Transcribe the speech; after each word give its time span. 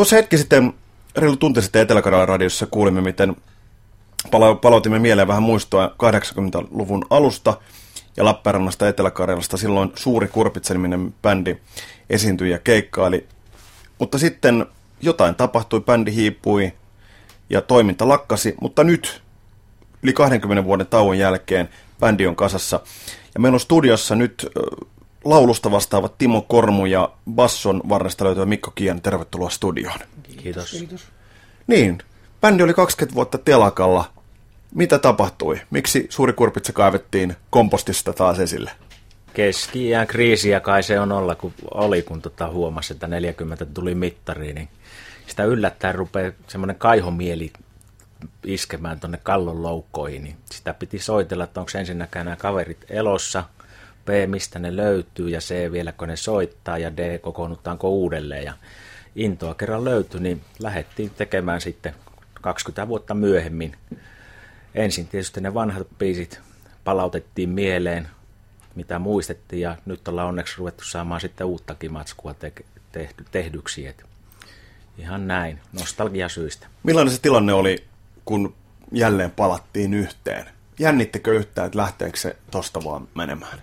Tuossa 0.00 0.16
hetki 0.16 0.38
sitten, 0.38 0.72
reilu 1.16 1.36
tunti 1.36 1.62
sitten 1.62 1.82
etelä 1.82 2.26
radiossa 2.26 2.66
kuulimme, 2.66 3.00
miten 3.00 3.36
pala- 4.30 4.54
palautimme 4.54 4.98
mieleen 4.98 5.28
vähän 5.28 5.42
muistoa 5.42 5.86
80-luvun 5.86 7.06
alusta 7.10 7.56
ja 8.16 8.24
Lappeenrannasta 8.24 8.88
Etelä-Karjalasta. 8.88 9.56
Silloin 9.56 9.92
Suuri 9.96 10.28
Kurpitsa-niminen 10.28 11.14
bändi 11.22 11.56
esiintyi 12.10 12.50
ja 12.50 12.58
keikkaili. 12.58 13.26
Mutta 13.98 14.18
sitten 14.18 14.66
jotain 15.02 15.34
tapahtui, 15.34 15.80
bändi 15.80 16.14
hiipui 16.14 16.72
ja 17.50 17.60
toiminta 17.60 18.08
lakkasi, 18.08 18.54
mutta 18.60 18.84
nyt 18.84 19.22
yli 20.02 20.12
20 20.12 20.64
vuoden 20.64 20.86
tauon 20.86 21.18
jälkeen 21.18 21.68
bändi 22.00 22.26
on 22.26 22.36
kasassa. 22.36 22.80
Ja 23.34 23.40
meillä 23.40 23.56
on 23.56 23.60
studiossa 23.60 24.14
nyt 24.14 24.48
laulusta 25.24 25.70
vastaavat 25.70 26.18
Timo 26.18 26.42
Kormu 26.42 26.86
ja 26.86 27.12
basson 27.30 27.82
varresta 27.88 28.24
löytyvä 28.24 28.46
Mikko 28.46 28.70
Kian. 28.74 29.02
Tervetuloa 29.02 29.50
studioon. 29.50 29.98
Kiitos. 30.36 30.70
Kiitos. 30.70 31.04
Niin, 31.66 31.98
bändi 32.40 32.62
oli 32.62 32.74
20 32.74 33.14
vuotta 33.14 33.38
telakalla. 33.38 34.04
Mitä 34.74 34.98
tapahtui? 34.98 35.60
Miksi 35.70 36.06
suuri 36.10 36.32
kurpitsa 36.32 36.72
kaivettiin 36.72 37.36
kompostista 37.50 38.12
taas 38.12 38.38
esille? 38.38 38.70
keski 39.34 39.90
kriisiä 40.06 40.60
kai 40.60 40.82
se 40.82 41.00
on 41.00 41.12
olla, 41.12 41.34
kun 41.34 41.54
oli, 41.74 42.02
kun 42.02 42.22
tota 42.22 42.48
huomasi, 42.48 42.92
että 42.92 43.06
40 43.06 43.66
tuli 43.66 43.94
mittariin, 43.94 44.54
niin 44.54 44.68
sitä 45.26 45.44
yllättäen 45.44 45.94
rupeaa 45.94 46.32
semmoinen 46.46 46.76
kaihomieli 46.76 47.52
iskemään 48.44 49.00
tuonne 49.00 49.18
kallon 49.22 49.62
loukkoihin, 49.62 50.24
niin 50.24 50.36
sitä 50.52 50.74
piti 50.74 50.98
soitella, 50.98 51.44
että 51.44 51.60
onko 51.60 51.72
ensinnäkään 51.78 52.24
nämä 52.26 52.36
kaverit 52.36 52.84
elossa, 52.90 53.44
B, 54.04 54.08
mistä 54.26 54.58
ne 54.58 54.76
löytyy, 54.76 55.28
ja 55.28 55.40
C, 55.40 55.72
vieläkö 55.72 56.06
ne 56.06 56.16
soittaa, 56.16 56.78
ja 56.78 56.96
D, 56.96 57.18
kokoonnutaanko 57.18 57.90
uudelleen, 57.90 58.44
ja 58.44 58.54
intoa 59.16 59.54
kerran 59.54 59.84
löytyi, 59.84 60.20
niin 60.20 60.40
lähdettiin 60.58 61.10
tekemään 61.10 61.60
sitten 61.60 61.94
20 62.40 62.88
vuotta 62.88 63.14
myöhemmin. 63.14 63.76
Ensin 64.74 65.08
tietysti 65.08 65.40
ne 65.40 65.54
vanhat 65.54 65.86
biisit 65.98 66.40
palautettiin 66.84 67.48
mieleen, 67.48 68.08
mitä 68.74 68.98
muistettiin, 68.98 69.62
ja 69.62 69.76
nyt 69.86 70.08
ollaan 70.08 70.28
onneksi 70.28 70.54
ruvettu 70.58 70.84
saamaan 70.84 71.20
sitten 71.20 71.46
uuttakin 71.46 71.92
matskua 71.92 72.34
te- 72.34 72.52
tehdy- 72.92 73.24
tehdyksi. 73.30 73.86
Et 73.86 74.04
ihan 74.98 75.28
näin, 75.28 75.60
nostalgiasyistä. 75.72 76.66
Millainen 76.82 77.14
se 77.14 77.20
tilanne 77.20 77.52
oli, 77.52 77.84
kun 78.24 78.54
jälleen 78.92 79.30
palattiin 79.30 79.94
yhteen? 79.94 80.46
Jännittekö 80.78 81.34
yhtään, 81.34 81.66
että 81.66 81.78
lähteekö 81.78 82.16
se 82.18 82.36
tosta 82.50 82.84
vaan 82.84 83.08
menemään? 83.14 83.62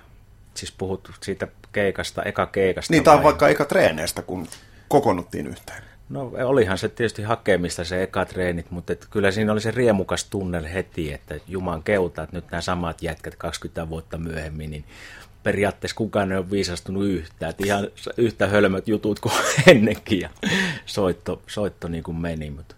Siis 0.58 0.72
puhut 0.78 1.12
siitä 1.24 1.48
keikasta, 1.72 2.24
eka 2.24 2.46
keikasta. 2.46 2.94
Niin, 2.94 3.04
tai 3.04 3.24
vaikka 3.24 3.48
eka 3.48 3.66
treeneistä, 3.66 4.22
kun 4.22 4.48
kokonnuttiin 4.88 5.48
yhteen. 5.48 5.84
No 6.10 6.32
olihan 6.44 6.78
se 6.78 6.90
tietysti 6.90 7.22
hakemista 7.22 7.84
se 7.84 8.04
eka 8.04 8.26
treenit, 8.26 8.72
mutta 8.72 8.94
et 8.94 9.08
kyllä 9.10 9.32
siinä 9.32 9.52
oli 9.52 9.62
se 9.62 9.72
riemukas 9.72 10.24
tunne 10.24 10.74
heti, 10.74 11.14
että 11.14 11.36
Juman 11.48 11.84
keuta, 11.84 12.24
että 12.24 12.36
nyt 12.36 12.52
nämä 12.52 12.62
samat 12.62 13.02
jätkät 13.02 13.36
20 13.36 13.90
vuotta 13.90 14.18
myöhemmin, 14.18 14.72
niin 14.72 14.86
periaatteessa 15.44 15.96
kukaan 15.96 16.32
ei 16.32 16.38
ole 16.38 16.52
viisastunut 16.52 17.06
yhtään. 17.06 17.50
Että 17.50 17.66
ihan 17.66 17.88
yhtä 18.18 18.48
hölmöt 18.48 18.88
jutut 18.88 19.20
kuin 19.20 19.34
ennenkin 19.68 20.20
ja 20.20 20.30
soitto, 20.86 21.42
soitto 21.48 21.88
niin 21.88 22.04
kuin 22.04 22.18
meni. 22.18 22.50
Mutta 22.50 22.76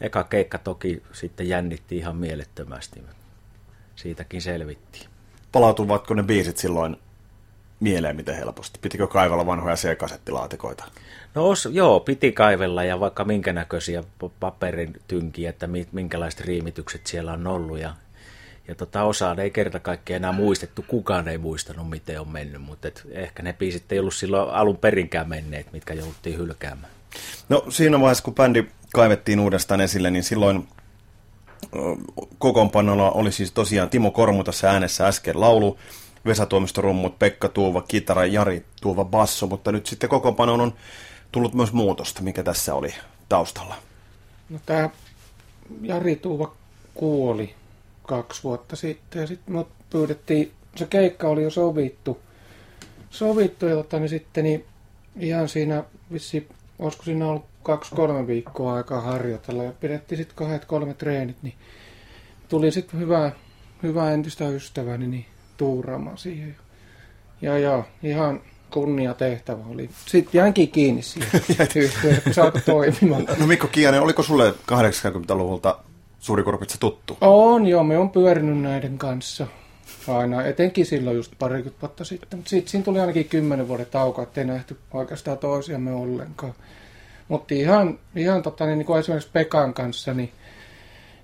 eka 0.00 0.24
keikka 0.24 0.58
toki 0.58 1.02
sitten 1.12 1.48
jännitti 1.48 1.96
ihan 1.96 2.16
mielettömästi. 2.16 3.00
Mutta 3.00 3.16
siitäkin 3.96 4.42
selvittiin. 4.42 5.11
Palautuvatko 5.52 6.14
ne 6.14 6.22
biisit 6.22 6.56
silloin 6.56 6.96
mieleen 7.80 8.16
miten 8.16 8.36
helposti? 8.36 8.78
Pitikö 8.82 9.06
kaivella 9.06 9.46
vanhoja 9.46 9.76
C-kasettilaatikoita? 9.76 10.84
No 11.34 11.48
os, 11.48 11.68
joo, 11.72 12.00
piti 12.00 12.32
kaivella 12.32 12.84
ja 12.84 13.00
vaikka 13.00 13.24
minkä 13.24 13.52
näköisiä 13.52 14.04
paperin 14.40 14.92
tynkiä, 15.08 15.50
että 15.50 15.68
minkälaiset 15.92 16.40
riimitykset 16.40 17.06
siellä 17.06 17.32
on 17.32 17.46
ollut. 17.46 17.78
Ja, 17.78 17.94
ja 18.68 18.74
tota, 18.74 19.02
osaan 19.02 19.40
ei 19.40 19.50
kerta 19.50 19.80
kaikkiaan 19.80 20.20
enää 20.20 20.32
muistettu, 20.32 20.84
kukaan 20.88 21.28
ei 21.28 21.38
muistanut 21.38 21.90
miten 21.90 22.20
on 22.20 22.28
mennyt, 22.28 22.62
mutta 22.62 22.88
et 22.88 23.02
ehkä 23.10 23.42
ne 23.42 23.52
biisit 23.52 23.92
ei 23.92 23.98
ollut 23.98 24.14
silloin 24.14 24.50
alun 24.50 24.76
perinkään 24.76 25.28
menneet, 25.28 25.72
mitkä 25.72 25.94
jouduttiin 25.94 26.38
hylkäämään. 26.38 26.92
No 27.48 27.64
siinä 27.68 28.00
vaiheessa, 28.00 28.24
kun 28.24 28.34
bändi 28.34 28.64
kaivettiin 28.94 29.40
uudestaan 29.40 29.80
esille, 29.80 30.10
niin 30.10 30.24
silloin 30.24 30.68
kokoonpanolla 32.38 33.10
oli 33.10 33.32
siis 33.32 33.52
tosiaan 33.52 33.90
Timo 33.90 34.10
Kormu 34.10 34.44
tässä 34.44 34.70
äänessä 34.70 35.06
äsken 35.06 35.40
laulu, 35.40 35.78
Vesa 36.26 36.46
Tuomistorummut, 36.46 37.18
Pekka 37.18 37.48
Tuuva, 37.48 37.82
kitara, 37.82 38.26
Jari 38.26 38.64
Tuuva, 38.80 39.04
basso, 39.04 39.46
mutta 39.46 39.72
nyt 39.72 39.86
sitten 39.86 40.10
kokoonpanoon 40.10 40.60
on 40.60 40.74
tullut 41.32 41.54
myös 41.54 41.72
muutosta, 41.72 42.22
mikä 42.22 42.42
tässä 42.42 42.74
oli 42.74 42.94
taustalla. 43.28 43.74
No 44.50 44.58
tämä 44.66 44.90
Jari 45.82 46.16
Tuuva 46.16 46.52
kuoli 46.94 47.54
kaksi 48.02 48.42
vuotta 48.42 48.76
sitten 48.76 49.20
ja 49.20 49.26
sitten 49.26 49.54
me 49.54 49.64
pyydettiin, 49.90 50.52
se 50.76 50.86
keikka 50.86 51.28
oli 51.28 51.42
jo 51.42 51.50
sovittu, 51.50 52.20
sovittu 53.10 53.66
ja 53.66 53.74
tota, 53.74 53.98
niin 53.98 54.08
sitten 54.08 54.44
niin 54.44 54.64
ihan 55.20 55.48
siinä 55.48 55.84
vissi, 56.12 56.48
olisiko 56.78 57.04
siinä 57.04 57.26
ollut 57.28 57.44
kaksi-kolme 57.62 58.26
viikkoa 58.26 58.74
aikaa 58.74 59.00
harjoitella 59.00 59.64
ja 59.64 59.72
pidettiin 59.80 60.16
sitten 60.18 60.36
kahdet 60.36 60.64
kolme 60.64 60.94
treenit, 60.94 61.36
niin 61.42 61.54
tuli 62.48 62.72
sitten 62.72 63.00
hyvä, 63.00 63.32
hyvä 63.82 64.10
entistä 64.10 64.48
ystäväni 64.48 65.06
niin 65.06 65.26
tuuraamaan 65.56 66.18
siihen. 66.18 66.56
Ja, 67.42 67.58
ja 67.58 67.84
ihan 68.02 68.40
kunnia 68.70 69.14
tehtävä 69.14 69.62
oli. 69.68 69.90
Sitten 70.06 70.38
jäänkin 70.38 70.70
kiinni 70.70 71.02
siihen 71.02 71.30
yhteyteen, 71.76 72.22
kun 72.24 72.34
saako 72.34 72.58
toimimaan. 72.66 73.26
No 73.38 73.46
Mikko 73.46 73.66
Kianen, 73.66 74.02
oliko 74.02 74.22
sulle 74.22 74.50
80-luvulta 74.50 75.78
suuri 76.18 76.42
korpitsa 76.42 76.78
tuttu? 76.80 77.18
On 77.20 77.66
joo, 77.66 77.84
me 77.84 77.98
on 77.98 78.10
pyörinyt 78.10 78.60
näiden 78.60 78.98
kanssa 78.98 79.46
aina, 80.08 80.42
etenkin 80.42 80.86
silloin 80.86 81.16
just 81.16 81.32
parikymmentä 81.38 81.80
vuotta 81.80 82.04
sitten. 82.04 82.38
Mutta 82.38 82.50
sitten 82.50 82.70
siinä 82.70 82.84
tuli 82.84 83.00
ainakin 83.00 83.28
kymmenen 83.28 83.68
vuoden 83.68 83.86
tauko, 83.90 84.22
ettei 84.22 84.44
nähty 84.44 84.76
oikeastaan 84.92 85.38
toisiamme 85.38 85.92
ollenkaan. 85.92 86.54
Mutta 87.32 87.54
ihan, 87.54 87.98
ihan 88.16 88.42
tota, 88.42 88.66
niin, 88.66 88.78
niin 88.78 88.98
esimerkiksi 88.98 89.30
Pekan 89.32 89.74
kanssa, 89.74 90.14
niin, 90.14 90.32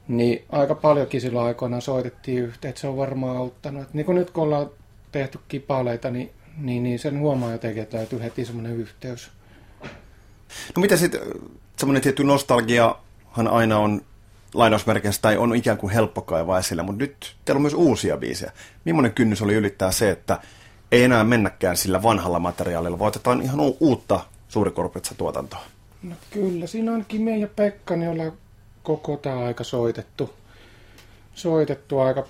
niin 0.08 0.44
aika 0.52 0.74
paljonkin 0.74 1.20
silloin 1.20 1.46
aikoinaan 1.46 1.82
soitettiin 1.82 2.42
yhteen, 2.42 2.70
että 2.70 2.80
se 2.80 2.86
on 2.86 2.96
varmaan 2.96 3.36
auttanut. 3.36 3.82
Et 3.82 3.94
niin 3.94 4.06
kuin 4.06 4.16
nyt 4.16 4.30
kun 4.30 4.44
ollaan 4.44 4.70
tehty 5.12 5.38
kipaleita, 5.48 6.10
niin, 6.10 6.30
niin, 6.58 6.82
niin 6.82 6.98
sen 6.98 7.20
huomaa 7.20 7.52
jotenkin, 7.52 7.82
että 7.82 7.96
löytyy 7.96 8.22
heti 8.22 8.44
semmoinen 8.44 8.76
yhteys. 8.76 9.30
No 10.76 10.80
mitä 10.80 10.96
sitten, 10.96 11.20
semmoinen 11.76 12.02
tietty 12.02 12.24
nostalgiahan 12.24 13.48
aina 13.50 13.78
on 13.78 14.00
lainausmerkeissä 14.54 15.22
tai 15.22 15.36
on 15.36 15.54
ikään 15.54 15.78
kuin 15.78 15.92
helppo 15.92 16.22
kaivaa 16.22 16.58
esille, 16.58 16.82
mutta 16.82 17.04
nyt 17.04 17.36
teillä 17.44 17.58
on 17.58 17.62
myös 17.62 17.74
uusia 17.74 18.16
biisejä. 18.16 18.52
Millainen 18.84 19.12
kynnys 19.14 19.42
oli 19.42 19.54
ylittää 19.54 19.90
se, 19.90 20.10
että 20.10 20.40
ei 20.92 21.02
enää 21.02 21.24
mennäkään 21.24 21.76
sillä 21.76 22.02
vanhalla 22.02 22.38
materiaalilla, 22.38 22.98
vaan 22.98 23.08
otetaan 23.08 23.42
ihan 23.42 23.60
uutta 23.80 24.20
suurikorpitsa 24.48 25.14
tuotantoa? 25.14 25.77
No 26.02 26.14
kyllä, 26.30 26.66
siinä 26.66 26.92
ainakin 26.92 27.22
me 27.22 27.38
ja 27.38 27.48
Pekka, 27.56 27.96
niin 27.96 28.10
ollaan 28.10 28.32
koko 28.82 29.16
tämä 29.16 29.38
aika 29.38 29.64
soitettu, 29.64 30.34
soitettu 31.34 31.98
aika 31.98 32.26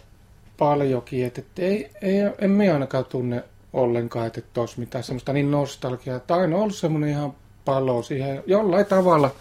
paljonkin, 0.59 1.27
että 1.27 1.41
et 1.41 1.59
ei, 1.59 1.91
ei, 2.03 2.17
en 2.39 2.51
me 2.51 2.73
ainakaan 2.73 3.05
tunne 3.05 3.45
ollenkaan, 3.73 4.27
että 4.27 4.61
olisi 4.61 4.81
mitään 4.81 5.05
semmoista 5.05 5.33
niin 5.33 5.51
nostalgiaa. 5.51 6.21
Tai 6.21 6.45
on 6.45 6.55
ollut 6.55 6.77
semmoinen 6.77 7.11
ihan 7.11 7.35
palo 7.65 8.03
siihen 8.03 8.43
jollain 8.47 8.87
tavalla 8.87 9.35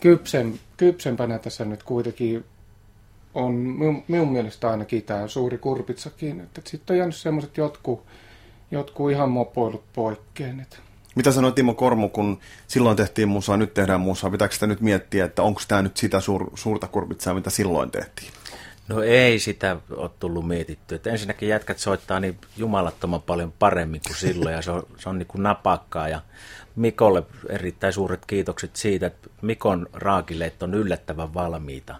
kypsen, 0.00 0.60
kypsempänä 0.76 1.38
tässä 1.38 1.64
nyt 1.64 1.82
kuitenkin 1.82 2.44
on 3.34 3.54
minun, 3.54 4.02
minun 4.08 4.32
mielestä 4.32 4.70
ainakin 4.70 5.02
tämä 5.02 5.28
suuri 5.28 5.58
kurpitsakin. 5.58 6.48
Sitten 6.64 6.94
on 6.94 6.98
jäänyt 6.98 7.16
semmoiset 7.16 7.56
jotkut, 7.56 8.02
jotkut 8.70 9.10
ihan 9.10 9.30
mopoilut 9.30 9.84
poikkeen. 9.92 10.60
Että 10.60 10.76
mitä 11.16 11.32
sanoi 11.32 11.52
Timo 11.52 11.74
Kormu, 11.74 12.08
kun 12.08 12.38
silloin 12.66 12.96
tehtiin 12.96 13.28
musaa, 13.28 13.56
nyt 13.56 13.74
tehdään 13.74 14.00
musaa? 14.00 14.30
Pitääkö 14.30 14.54
sitä 14.54 14.66
nyt 14.66 14.80
miettiä, 14.80 15.24
että 15.24 15.42
onko 15.42 15.60
tämä 15.68 15.82
nyt 15.82 15.96
sitä 15.96 16.20
suur, 16.20 16.50
suurta 16.54 16.86
kurpitsaa, 16.86 17.34
mitä 17.34 17.50
silloin 17.50 17.90
tehtiin? 17.90 18.32
No 18.88 19.02
ei 19.02 19.38
sitä 19.38 19.76
ole 19.90 20.10
tullut 20.20 20.48
mietitty. 20.48 20.94
Että 20.94 21.10
ensinnäkin 21.10 21.48
jätkät 21.48 21.78
soittaa 21.78 22.20
niin 22.20 22.38
jumalattoman 22.56 23.22
paljon 23.22 23.52
paremmin 23.58 24.00
kuin 24.06 24.16
silloin 24.16 24.54
ja 24.54 24.62
se 24.62 24.70
on, 24.70 24.82
se 24.98 25.08
on 25.08 25.18
niin 25.18 25.26
kuin 25.26 25.42
napakkaa. 25.42 26.08
Ja 26.08 26.20
Mikolle 26.76 27.22
erittäin 27.48 27.92
suuret 27.92 28.26
kiitokset 28.26 28.76
siitä, 28.76 29.06
että 29.06 29.30
Mikon 29.42 29.86
raakileet 29.92 30.62
on 30.62 30.74
yllättävän 30.74 31.34
valmiita. 31.34 31.94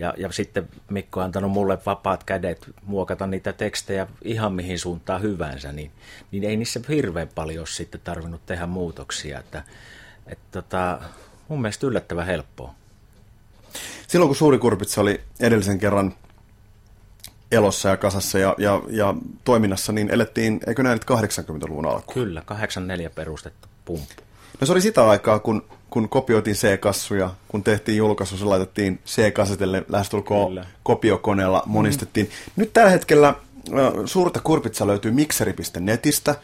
Ja, 0.00 0.14
ja 0.16 0.32
sitten 0.32 0.68
Mikko 0.90 1.20
on 1.20 1.24
antanut 1.24 1.50
mulle 1.50 1.78
vapaat 1.86 2.24
kädet 2.24 2.70
muokata 2.82 3.26
niitä 3.26 3.52
tekstejä 3.52 4.06
ihan 4.22 4.52
mihin 4.52 4.78
suuntaan 4.78 5.22
hyvänsä, 5.22 5.72
niin, 5.72 5.90
niin 6.30 6.44
ei 6.44 6.56
niissä 6.56 6.80
hirveän 6.88 7.28
paljon 7.34 7.66
sitten 7.66 8.00
tarvinnut 8.04 8.46
tehdä 8.46 8.66
muutoksia. 8.66 9.38
Että, 9.38 9.64
että 10.26 10.44
tota, 10.62 11.00
mun 11.48 11.60
mielestä 11.60 11.86
yllättävän 11.86 12.26
helppoa. 12.26 12.74
Silloin 14.06 14.28
kun 14.28 14.36
Suuri 14.36 14.58
Kurpitsa 14.58 15.00
oli 15.00 15.20
edellisen 15.40 15.78
kerran 15.78 16.14
elossa 17.52 17.88
ja 17.88 17.96
kasassa 17.96 18.38
ja, 18.38 18.54
ja, 18.58 18.82
ja 18.88 19.14
toiminnassa, 19.44 19.92
niin 19.92 20.10
elettiin, 20.10 20.60
eikö 20.66 20.82
näin 20.82 20.98
80-luvun 21.12 21.86
alkuun? 21.86 22.14
Kyllä, 22.14 22.42
84 22.46 23.10
perustettu 23.10 23.68
pumppu. 23.84 24.22
No 24.60 24.66
se 24.66 24.72
oli 24.72 24.80
sitä 24.80 25.08
aikaa, 25.08 25.38
kun 25.38 25.64
kun 25.90 26.08
kopioitiin 26.08 26.56
C-kassuja, 26.56 27.30
kun 27.48 27.64
tehtiin 27.64 27.98
julkaisu, 27.98 28.36
se 28.36 28.44
laitettiin 28.44 29.00
C-kasetelle 29.06 29.84
lähestulkoon 29.88 30.48
Kyllä. 30.48 30.66
kopiokoneella, 30.82 31.62
monistettiin. 31.66 32.26
Mm. 32.26 32.52
Nyt 32.56 32.72
tällä 32.72 32.90
hetkellä 32.90 33.34
suurta 34.04 34.40
kurpitsa 34.40 34.86
löytyy 34.86 35.10
mikseri.netistä, 35.10 36.34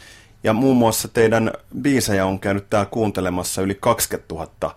ja 0.45 0.53
muun 0.53 0.77
muassa 0.77 1.09
teidän 1.09 1.53
biisejä 1.81 2.27
on 2.27 2.39
käynyt 2.39 2.71
täällä 2.71 2.91
kuuntelemassa 2.91 3.63
yli 3.63 3.75
20 3.81 4.35
000 4.35 4.77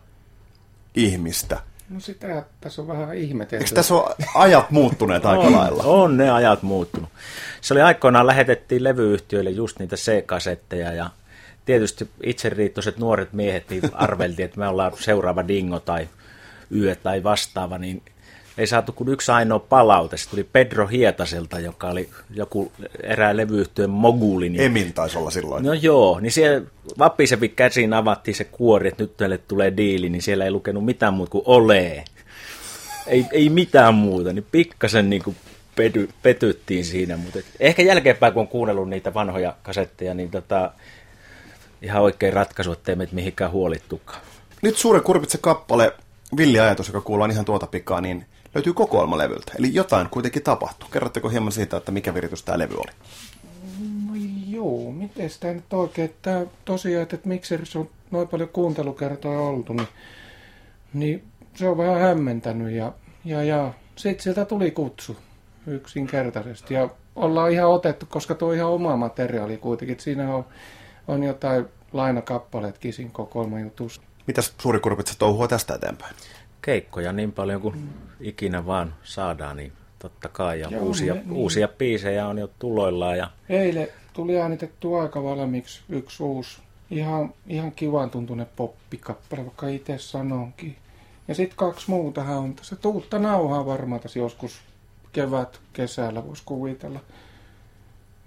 ihmistä. 0.96 1.60
No 1.90 2.00
sitä 2.00 2.44
tässä 2.62 2.82
on 2.82 2.88
vähän 2.88 3.16
ihmetelty. 3.16 3.64
Eikö 3.64 3.76
tässä 3.76 3.94
ole 3.94 4.16
ajat 4.36 4.72
muuttuneet 4.72 5.26
aika 5.26 5.42
on, 5.42 5.56
lailla? 5.56 5.84
On 5.84 6.18
ne 6.18 6.32
ajat 6.32 6.64
muuttunut. 6.64 7.10
Se 7.62 7.74
oli 7.74 7.82
aikoinaan, 7.82 8.28
lähetettiin 8.28 8.84
levyyhtiöille 8.84 9.50
just 9.50 9.80
niitä 9.80 9.96
C-kasetteja 9.96 10.92
ja 10.94 11.10
tietysti 11.70 12.10
itseriittoiset 12.24 12.98
nuoret 12.98 13.34
miehet 13.34 13.70
niin 13.70 13.82
arveltiin, 13.94 14.46
että 14.46 14.60
me 14.60 14.68
ollaan 14.68 14.92
seuraava 15.00 15.48
Dingo 15.48 15.80
tai 15.80 16.08
Yö 16.76 16.96
tai 16.96 17.24
vastaava, 17.24 17.78
niin 17.78 18.02
ei 18.58 18.68
saatu 18.68 18.92
kuin 18.92 19.10
yksi 19.10 19.32
ainoa 19.32 19.60
palaute. 19.60 20.18
Se 20.18 20.30
tuli 20.30 20.44
Pedro 20.44 20.88
Hietaselta, 20.88 21.60
joka 21.60 21.88
oli 21.88 22.10
joku 22.34 22.72
erään 23.04 23.38
levyyhtiön 23.38 23.90
moguli. 23.90 24.50
Niin 24.50 24.62
Emin 24.62 24.94
taisi 24.94 25.18
olla 25.18 25.32
silloin. 25.32 25.66
No 25.66 25.74
joo, 25.74 26.20
niin 26.20 26.32
siellä 26.32 26.68
vapisevi 26.98 27.50
käsiin 27.50 27.94
avattiin 27.94 28.36
se 28.36 28.44
kuori, 28.44 28.88
että 28.88 29.04
nyt 29.04 29.18
teille 29.18 29.38
tulee 29.38 29.78
diili, 29.78 30.10
niin 30.10 30.22
siellä 30.22 30.46
ei 30.46 30.52
lukenut 30.52 30.86
mitään 30.86 31.14
muuta 31.14 31.32
kuin 31.32 31.44
ole. 31.46 32.04
Ei, 33.08 33.26
ei 33.32 33.50
mitään 33.50 33.96
muuta, 33.96 34.34
niin 34.34 34.46
pikkasen 34.52 35.10
niin 35.10 35.24
kuin 35.24 35.36
pety, 35.76 36.10
petyttiin 36.22 36.86
siinä, 36.86 37.18
mutta 37.18 37.40
ehkä 37.60 37.82
jälkeenpäin 37.82 38.34
kun 38.34 38.42
on 38.42 38.48
kuunnellut 38.48 38.90
niitä 38.90 39.14
vanhoja 39.14 39.56
kasetteja, 39.64 40.14
niin 40.14 40.32
tota, 40.32 40.72
ihan 41.82 42.02
oikein 42.02 42.34
ratkaisu, 42.34 42.72
ettei 42.72 42.96
meitä 42.96 43.16
mihinkään 43.16 43.52
huolittukaan. 43.52 44.22
Nyt 44.62 44.78
Suuren 44.78 45.04
kurpitse 45.04 45.38
kappale, 45.38 45.94
Villi 46.38 46.60
ajatus, 46.60 46.88
joka 46.88 47.02
kuullaan 47.02 47.32
ihan 47.32 47.46
tuota 47.46 47.68
pikaa, 47.68 48.02
niin 48.02 48.26
löytyy 48.56 48.74
kokoelmalevyltä. 48.74 49.52
Eli 49.60 49.74
jotain 49.74 50.10
kuitenkin 50.10 50.44
tapahtuu. 50.44 50.90
Kerrotteko 50.90 51.30
hieman 51.30 51.52
siitä, 51.52 51.78
että 51.78 51.92
mikä 51.92 52.14
viritys 52.14 52.44
tämä 52.44 52.60
levy 52.60 52.76
oli? 52.76 52.92
No 54.08 54.14
joo, 54.48 54.92
miten 54.92 55.30
sitä 55.30 55.54
nyt 55.54 55.74
oikein, 55.74 56.10
että 56.10 56.46
tosiaan, 56.66 57.04
että 57.04 57.18
Mikserissä 57.24 57.80
on 57.80 57.90
noin 58.12 58.28
paljon 58.28 58.50
kuuntelukertoja 58.50 59.40
oltu, 59.40 59.74
niin, 59.74 59.88
niin 60.94 61.24
se 61.56 61.68
on 61.68 61.78
vähän 61.78 62.00
hämmentänyt 62.00 62.72
ja, 62.72 62.94
ja, 63.26 63.44
ja 63.44 63.74
sitten 63.96 64.24
sieltä 64.24 64.46
tuli 64.46 64.72
kutsu 64.72 65.18
yksinkertaisesti 65.68 66.74
ja 66.74 66.90
ollaan 67.16 67.52
ihan 67.52 67.70
otettu, 67.70 68.06
koska 68.10 68.36
tuo 68.36 68.50
on 68.50 68.56
ihan 68.56 68.70
oma 68.70 68.98
materiaali 68.98 69.58
kuitenkin, 69.58 69.92
että 69.92 70.04
siinä 70.04 70.36
on, 70.36 70.46
on 71.10 71.24
jotain 71.24 71.66
lainakappaleetkin 71.94 72.94
siinä 72.94 73.12
kokoelman 73.14 73.62
jutussa. 73.62 74.02
Mitäs 74.28 74.54
Suuri 74.62 74.80
kurpitse 74.80 75.14
touhua 75.18 75.48
tästä 75.48 75.76
eteenpäin? 75.76 76.16
Keikkoja 76.62 77.14
niin 77.14 77.32
paljon 77.32 77.62
kuin 77.62 77.90
ikinä 78.20 78.66
vaan 78.66 78.96
saadaan, 79.04 79.58
niin 79.58 79.72
totta 80.00 80.30
kai. 80.30 80.60
Ja 80.60 80.68
Joo, 80.72 80.82
uusia, 80.84 81.14
me- 81.16 81.22
niin. 81.22 81.34
uusia 81.34 81.68
biisejä 81.68 82.28
on 82.28 82.38
jo 82.38 82.50
tuloillaan 82.60 83.18
ja 83.18 83.32
Eilen 83.50 83.88
tuli 84.14 84.40
äänitetty 84.40 84.96
aika 84.96 85.24
valmiiksi 85.24 85.82
yksi 85.90 86.24
uusi, 86.24 86.58
ihan, 86.92 87.34
ihan 87.48 87.72
kivan 87.72 88.10
tuntunen 88.10 88.48
poppikappale, 88.56 89.46
vaikka 89.46 89.68
itse 89.68 89.98
sanonkin. 89.98 90.76
Ja 91.28 91.36
sitten 91.36 91.58
kaksi 91.58 91.90
muutahan 91.90 92.38
on 92.38 92.54
tässä. 92.54 92.76
Tuutta 92.76 93.20
nauhaa 93.20 93.66
varmaan 93.66 94.02
tässä 94.02 94.20
joskus 94.20 94.60
kevät, 95.14 95.60
kesällä 95.74 96.28
voisi 96.28 96.44
kuvitella. 96.46 97.00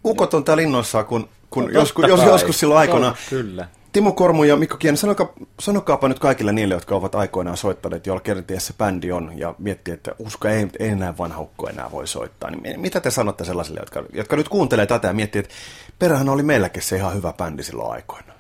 Ukot 0.05 0.35
on 0.35 0.44
täällä 0.44 0.62
innoissaan, 0.62 1.06
kun, 1.06 1.28
kun 1.52 1.64
No, 1.64 1.70
joskus, 1.70 2.08
jos, 2.08 2.22
joskus 2.22 2.60
silloin 2.60 2.81
aikana. 2.81 3.06
No, 3.06 3.14
kyllä. 3.31 3.69
Timo 3.93 4.12
Kormu 4.12 4.44
ja 4.44 4.56
Mikko 4.56 4.76
Kien, 4.76 4.96
sanoka, 4.96 5.32
sanokaapa 5.60 6.08
nyt 6.08 6.19
kaikille 6.19 6.52
niille, 6.52 6.75
jotka 6.75 6.94
ovat 6.94 7.14
aikoinaan 7.14 7.56
soittaneet, 7.56 8.06
joilla 8.06 8.20
kenties 8.20 8.66
se 8.66 8.75
bändi 8.78 9.12
on, 9.12 9.32
ja 9.37 9.54
miettii, 9.58 9.94
että 9.94 10.14
usko 10.19 10.49
ei, 10.49 10.69
ei 10.78 10.88
enää 10.88 11.19
vanha 11.19 11.40
ukko 11.40 11.69
enää 11.69 11.90
voi 11.90 12.06
soittaa. 12.06 12.50
Niin 12.50 12.81
mitä 12.81 13.00
te 13.00 13.10
sanotte 13.10 13.44
sellaisille, 13.44 13.81
jotka, 13.81 14.04
jotka 14.12 14.37
nyt 14.37 14.49
kuuntelee 14.49 14.87
tätä 14.87 15.08
ja 15.08 15.14
miettii, 15.14 15.38
että 15.38 15.54
perähän 15.99 16.28
oli 16.28 16.43
meilläkin 16.43 16.82
se 16.82 16.96
ihan 16.96 17.14
hyvä 17.14 17.32
bändi 17.32 17.62
silloin 17.62 17.93
aikoina. 17.93 18.32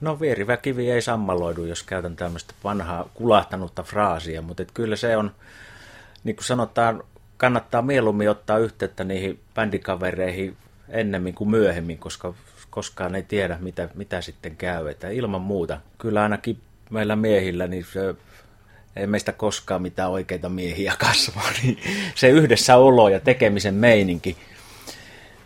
No 0.00 0.20
vierivä 0.20 0.56
kivi 0.56 0.90
ei 0.90 1.02
sammaloidu, 1.02 1.64
jos 1.64 1.82
käytän 1.82 2.16
tämmöistä 2.16 2.54
vanhaa 2.64 3.08
kulahtanutta 3.14 3.82
fraasia, 3.82 4.42
mutta 4.42 4.62
et 4.62 4.70
kyllä 4.74 4.96
se 4.96 5.16
on, 5.16 5.30
niin 6.24 6.36
kuin 6.36 6.44
sanotaan, 6.44 7.02
kannattaa 7.36 7.82
mieluummin 7.82 8.30
ottaa 8.30 8.58
yhteyttä 8.58 9.04
niihin 9.04 9.40
bändikavereihin 9.54 10.56
ennemmin 10.90 11.34
kuin 11.34 11.50
myöhemmin, 11.50 11.98
koska 11.98 12.34
koskaan 12.70 13.14
ei 13.14 13.22
tiedä, 13.22 13.58
mitä, 13.60 13.88
mitä 13.94 14.20
sitten 14.20 14.56
käy. 14.56 14.88
Että 14.88 15.08
ilman 15.08 15.40
muuta, 15.40 15.80
kyllä 15.98 16.22
ainakin 16.22 16.60
meillä 16.90 17.16
miehillä, 17.16 17.66
niin 17.66 17.86
se, 17.92 18.14
ei 18.96 19.06
meistä 19.06 19.32
koskaan 19.32 19.82
mitään 19.82 20.10
oikeita 20.10 20.48
miehiä 20.48 20.94
kasvaa, 20.98 21.50
niin 21.62 21.78
se 22.14 22.28
yhdessäolo 22.28 23.08
ja 23.08 23.20
tekemisen 23.20 23.74
meininki, 23.74 24.36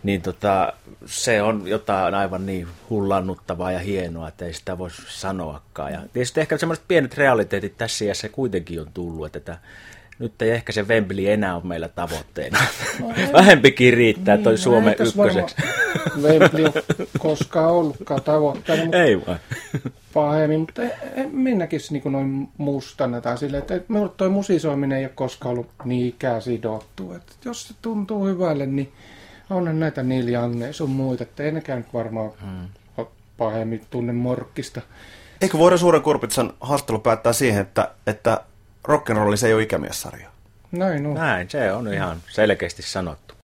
niin 0.03 0.23
tota, 0.23 0.73
se 1.07 1.43
on 1.43 1.63
jotain 1.67 2.15
aivan 2.15 2.47
niin 2.47 2.69
hullannuttavaa 2.91 3.73
ja 3.73 3.79
hienoa, 3.79 4.29
että 4.29 4.45
ei 4.45 4.55
sitä 4.55 4.79
voi 4.79 4.91
sanoakaan. 5.09 5.93
Ja 5.93 6.01
tietysti 6.13 6.41
ehkä 6.41 6.59
semmoiset 6.59 6.85
pienet 6.89 7.17
realiteetit 7.17 7.79
tässä 7.79 8.05
iässä 8.05 8.29
kuitenkin 8.29 8.81
on 8.81 8.91
tullut, 8.95 9.37
että 9.37 9.59
nyt 10.23 10.43
ei 10.43 10.51
ehkä 10.51 10.73
se 10.73 10.89
Wembley 10.89 11.33
enää 11.33 11.55
ole 11.55 11.65
meillä 11.65 11.89
tavoitteena. 11.89 12.59
Vähempikin 13.33 13.95
riittää 13.95 14.39
toi 14.39 14.59
Suomen 14.59 14.85
no 14.85 14.91
ei 14.91 14.97
tässä 15.07 15.23
ykköseksi. 15.23 15.57
Wembley 16.23 16.65
ole 16.65 17.07
koskaan 17.19 17.71
ollutkaan 17.73 18.23
tavoitteena, 18.23 18.85
mutta 18.85 19.03
Ei 19.03 19.27
vaan. 19.27 19.39
pahemmin, 20.15 20.61
mutta 20.61 20.83
en, 20.83 20.93
en 21.15 21.35
minä 21.35 21.59
näkisi 21.59 21.93
niin 21.93 22.13
noin 22.13 22.49
mustana 22.59 23.21
tai 23.21 23.39
silleen, 23.39 23.61
että 23.61 23.75
et 23.75 23.89
minulle 23.89 24.13
toi 24.17 24.29
musisoiminen 24.29 24.99
ei 24.99 25.05
ole 25.05 25.13
koskaan 25.15 25.53
ollut 25.53 25.71
niin 25.85 26.09
ikään 26.09 26.43
sidottu. 26.43 27.13
Että 27.13 27.33
jos 27.45 27.69
se 27.69 27.75
tuntuu 27.83 28.27
hyvälle, 28.27 28.67
niin 28.67 28.93
onhan 29.51 29.81
näitä 29.81 30.03
Neil 30.03 30.29
Young 30.29 30.73
sun 30.73 30.91
muita, 30.91 31.23
että 31.23 31.43
ei 31.43 31.53
nekään 31.53 31.79
nyt 31.79 31.95
varmaan 31.95 32.31
hmm. 32.41 33.07
pahemmin 33.37 33.83
tunne 33.91 34.13
morkkista. 34.13 34.81
Eikö 35.41 35.59
voida 35.59 35.77
Suuren 35.77 36.03
kurpitsan 36.03 36.53
haastattelu 36.61 36.99
päättää 36.99 37.33
siihen, 37.33 37.61
että, 37.61 37.91
että 38.07 38.41
rock'n'rolli 38.89 39.37
se 39.37 39.47
ei 39.47 39.55
ole 39.55 39.63
ikämiessarja? 39.63 40.29
Näin 40.73 41.07
on. 41.07 41.15
Näin, 41.15 41.51
se 41.51 41.73
on 41.73 41.95
ihan 41.95 42.17
selkeästi 42.29 42.83
sanottu. 42.83 43.35